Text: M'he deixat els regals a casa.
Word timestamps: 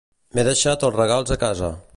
M'he 0.37 0.45
deixat 0.47 0.87
els 0.89 0.97
regals 1.03 1.37
a 1.37 1.41
casa. 1.49 1.75